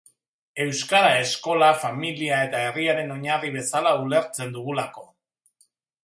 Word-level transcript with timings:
Euskara 0.63 1.09
eskola, 1.25 1.67
familia 1.83 2.39
eta 2.45 2.61
herriaren 2.69 3.13
oinarri 3.17 3.51
bezala 3.57 3.91
ulertzen 4.07 4.55
dugulako. 4.57 5.05